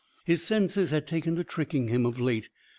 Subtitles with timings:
[0.25, 2.49] His senses had taken to tricking him, of late.